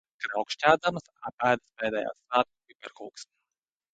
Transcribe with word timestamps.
Kraukšķēdamas 0.25 1.09
apēdas 1.31 1.73
pēdējās 1.81 2.17
svētku 2.29 2.73
piparkūkas. 2.75 3.29